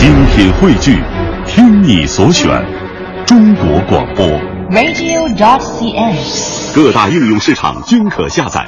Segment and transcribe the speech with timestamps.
[0.00, 0.98] 精品汇聚，
[1.46, 2.48] 听你所选，
[3.26, 4.26] 中国广播。
[4.70, 6.74] radio.dot.cn，。
[6.74, 8.66] 各大应用市场均可下载。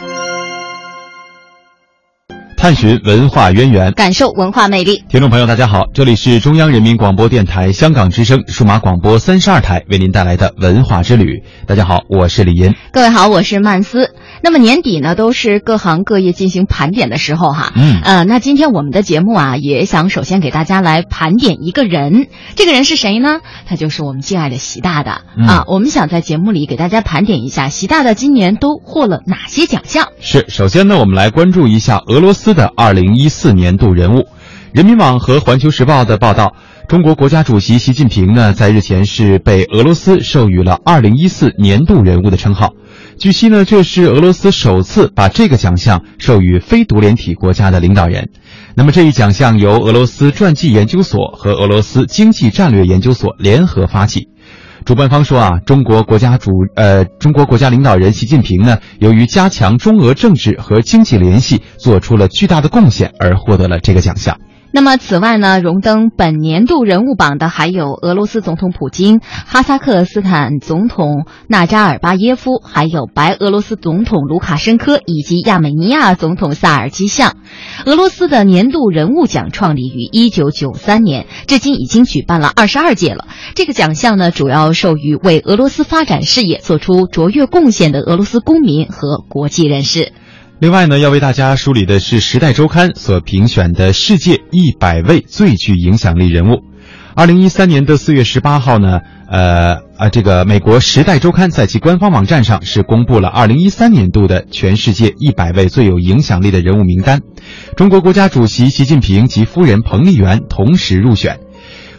[2.54, 5.02] 探寻文化渊源，感受文化魅力。
[5.08, 11.42] 听众朋友，大家好，这里是中央人民广播电台香港之声数码广播三十二台为您带来的文化之旅。
[11.66, 12.76] 大家好，我是李岩。
[12.92, 14.14] 各位好，我是曼斯。
[14.42, 17.72] 那么年底呢，都是各行各业进行盘点的时候哈。
[17.76, 22.26] 嗯呃，那今天我们的节目啊，也想首先给大家来盘点一个人。
[22.56, 23.38] 这个人是谁呢？
[23.66, 25.64] 他就是我们敬爱的习大大、嗯啊。
[25.68, 30.08] 我们想在节目里给大家盘点一下习大大今年都获了哪些奖项。
[30.20, 34.26] 是，首先呢，我们来关注一下俄罗斯的二零一四年度人物。
[34.72, 36.54] 人民网和环球时报的报道，
[36.88, 42.70] 中国国家主席习近平呢，在日前是被俄罗斯授予了二零一四年度人物的称号。
[43.18, 48.30] 据悉呢，这是俄罗斯首次把这个奖项授予非独联体国家的领导人。
[48.74, 54.28] 那么这一奖项由俄罗斯传记研究所和俄罗斯经济战略研究所联合发起。
[54.84, 64.38] 主办方说啊，中国国家主呃，中国国家领导人习近平呢，由于加强中俄政治和经济联系，做出了巨大的贡献，而获得了这个奖项。
[64.74, 77.36] 那么，此外呢，荣登本年度人物榜的还有俄罗斯总统普京、哈萨克斯坦总统纳扎尔巴耶夫，还有白俄罗斯总统卢卡申科以及亚美尼亚总统萨尔基相。
[77.84, 83.26] 俄罗斯的年度人物奖创立于一九九三年，至今已经举办了二十二届了。
[83.54, 90.12] 这个奖项呢，主要授予为俄罗斯发展事业做出卓越贡献的俄罗斯公民和国际人士。
[90.62, 96.62] 另外呢，要为大家梳理的是《时代周刊》所评选的世界一百位最具影响力人物。
[97.16, 107.22] 二零一三年的四月十八号呢，呃啊，这个美国《时代周刊》在其官方网站上是公布了二零一三年度的全世界一百位最有影响力的人物名单，
[107.76, 111.40] 中国国家主席习近平及夫人彭丽媛同时入选。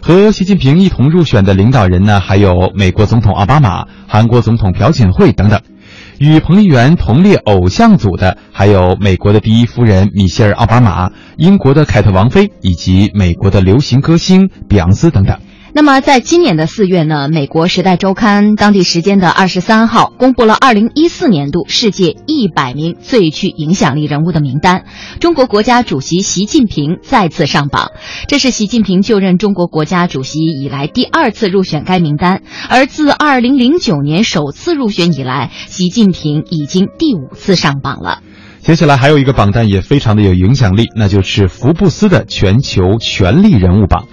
[0.02, 5.60] 和习近平一同入选的领导人呢，还有美国总统奥巴马、韩国总统朴槿惠等等。
[6.24, 15.38] 与彭丽媛同列偶像组的，还有美国的第一夫人米歇尔·奥巴马、英国的凯特王妃以及美国的流行歌星比昂斯等等。
[15.76, 24.86] 那么，在今年的四月呢，美国《时代周刊》当地时间的二十三号公布了二零一四年度世界一百名最具影响力人物的名单，
[25.20, 27.90] 中国国家主席习近平再次上榜。
[28.28, 38.20] 这是习近平就任中国国家主席以来第二次入选该名单，而自二零零九年首次入选以来，习近平已经第五次上榜了。
[38.60, 44.06] 接下来还有一个榜单也非常的有影响力，那就是福布斯的全球权力人物榜。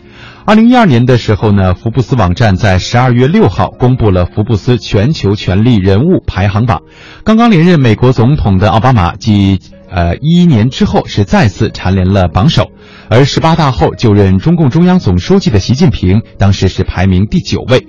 [0.50, 6.82] 二零一二年的时候呢，福布斯网站在十二月六号公布了福布斯全球权力人物排行榜。
[7.22, 12.72] 刚刚连任美国总统的奥巴马，继呃一一年之后是再次蝉联了榜首，
[13.08, 17.86] 而十八大后就任中共中央总书记的习近平，当时是排名第九位。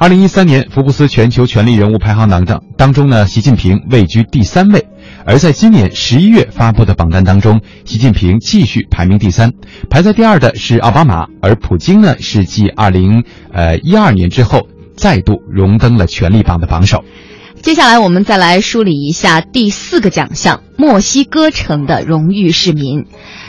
[0.00, 4.86] 二零一三年福布斯全球权力人物排行榜当当中呢，习近平位居第三位。
[5.26, 9.50] 而在今年十一月发布的榜单当中，习近平继续排名第三，
[9.90, 17.02] 排在第二的是奥巴马，而普京呢是继二零呃一二年之后再度荣登了权力榜的榜首。
[17.60, 23.06] 接下来我们再来梳理一下第四个奖项——墨西哥城的荣誉市民。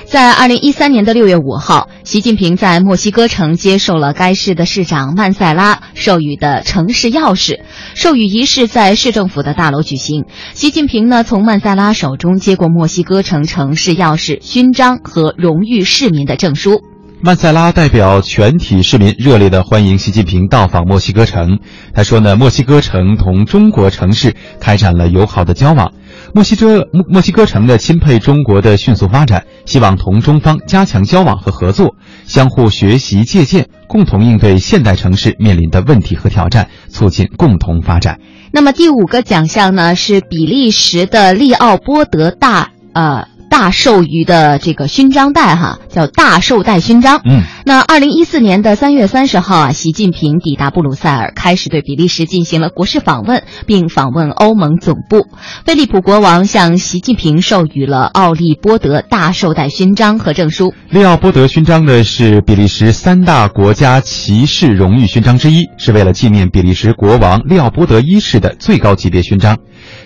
[0.09, 7.59] 在二零一三年的六月五号，习近平在墨西哥城接受了该市的市长曼塞拉授予的城市钥匙。
[7.94, 10.25] 授予仪式在市政府的大楼举行。
[10.56, 16.81] 习近平呢，从曼塞拉手中接过墨西哥城城市钥匙、勋章和荣誉市民的证书。
[17.22, 21.59] 曼塞拉代表全体市民热烈地欢迎习近平到访墨西哥城。
[21.94, 25.91] 他说呢，墨西哥城同中国城市开展了友好的交往。
[26.34, 38.22] 墨西哥墨墨西哥城呢钦佩中国的迅速发展，希望同中方加强交往和合作，相互学习借鉴，共同应对现代城市面临的问题和挑战，促进共同发展。
[38.53, 43.28] 那么第五个奖项呢是比利时的利奥波德大呃。
[43.50, 47.22] 大授予的这个勋章带哈，叫大绶带勋章。
[47.26, 55.28] 嗯，那二零一四年的三月三十号啊，习近平抵达布鲁塞尔，开始对比利时进行了国事访问，并访问欧盟总部。
[55.66, 60.73] 菲利普国王向习近平授予了奥利波德大绶带勋章和证书。
[60.90, 69.58] 利奥波德勋章呢是比利时三大国家骑士荣誉勋章之一，是为了纪念比利时国王利奥波德一世的最高级别勋章。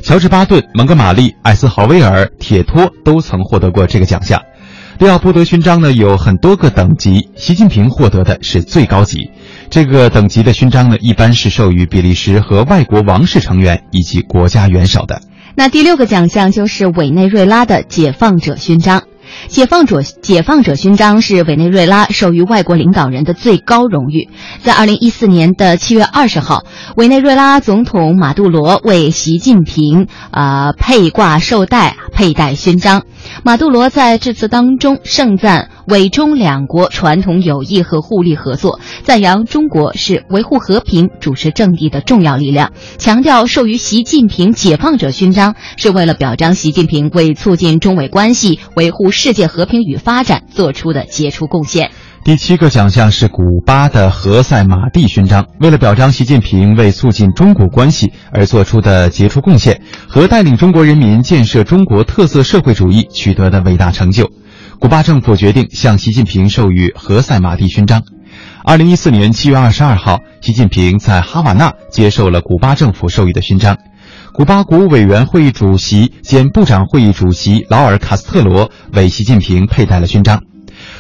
[0.02, 4.42] 乔治巴顿、蒙哥马利、艾斯豪威尔、铁托都曾获得过这个奖项。
[5.00, 9.32] 利奥波德勋章呢有很多个等级，习近平获得的是最高级。
[9.70, 15.22] 这个等级的勋章呢，一般是授予比利时和外国王室成员以及国家元首的。
[15.56, 19.04] 那第六个奖项就是委内瑞拉的解放者勋章。
[19.48, 24.30] 解放者解放者勋章是委内瑞拉授予外国领导人的最高荣誉。
[24.62, 26.64] 在二零一四年的七月二十号，
[26.96, 33.04] 委内瑞拉总统马杜罗为习近平呃佩挂绶带，佩戴勋章。
[33.44, 51.92] 马杜罗在致辞当中盛赞委中两国传统友谊和互利合作，赞扬中国是维护和平、主持正义的重要力量，强调授予习近平解放者勋章是为了表彰习近平为促进中委关系、维护世界和平与发展做出的杰出贡献。
[52.24, 64.32] 第七个奖项是古巴的何塞马蒂勋章，为了表彰习近平为促进中国关系而做出的杰出贡献和带领中国人民建设中国特色社会主义取得的伟大成就，
[64.84, 68.04] 古巴政府决定向习近平授予何塞马蒂勋章。
[68.66, 73.78] 二零一四年七月二十二号，习近平在哈瓦那接受了古巴政府授予的勋章。
[74.34, 80.44] 古巴国务委员会主席兼部长会议主席劳尔·卡斯特罗为习近平佩戴了勋章。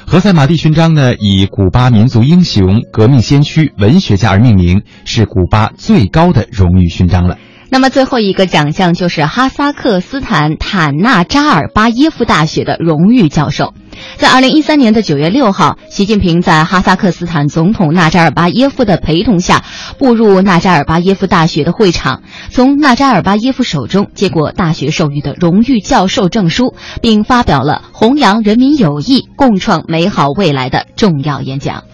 [0.07, 7.37] 何塞马蒂勋章呢，以古巴民族英雄、革命先驱、文学家而命名，是古巴最高的荣誉勋章了。
[7.73, 13.73] 那么最后一个奖项就是哈萨克斯坦坦纳扎尔巴耶夫大学的荣誉教授。
[14.15, 19.63] 在二零一三年的九月六号，习近平在哈萨克斯坦总统纳扎尔巴耶夫的陪同下，
[19.97, 22.21] 步入纳扎尔巴耶夫大学的会场，
[22.51, 31.85] 从纳扎尔巴耶夫手中接过大学授予的荣誉教授证书，并发表了弘扬人民友谊、共创美好未来的重要演讲。